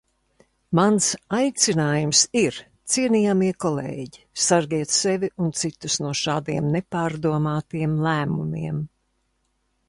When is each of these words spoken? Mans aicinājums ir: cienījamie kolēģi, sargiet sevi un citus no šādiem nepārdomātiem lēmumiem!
Mans 0.77 1.07
aicinājums 1.39 2.21
ir: 2.41 2.57
cienījamie 2.93 3.49
kolēģi, 3.65 4.23
sargiet 4.47 4.95
sevi 4.95 5.31
un 5.45 5.53
citus 5.61 5.99
no 6.07 6.15
šādiem 6.23 6.73
nepārdomātiem 6.79 7.95
lēmumiem! 8.09 8.83